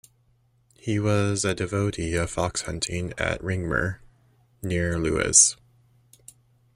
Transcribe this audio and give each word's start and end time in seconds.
He 0.79 0.99
was 0.99 1.45
a 1.45 1.53
devotee 1.53 2.15
of 2.15 2.31
fox 2.31 2.63
hunting 2.63 3.13
at 3.19 3.39
Ringmer, 3.43 3.99
near 4.63 4.97
Lewes. 4.97 5.55